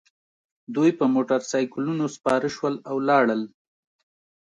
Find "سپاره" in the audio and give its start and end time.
2.15-2.47